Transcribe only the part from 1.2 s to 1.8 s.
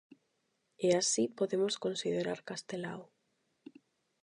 podemos